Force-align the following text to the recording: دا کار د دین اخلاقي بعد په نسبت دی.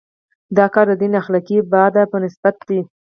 دا 0.57 0.65
کار 0.73 0.85
د 0.91 0.93
دین 1.01 1.13
اخلاقي 1.21 1.57
بعد 1.73 1.95
په 2.11 2.17
نسبت 2.25 2.55
دی. 2.67 2.79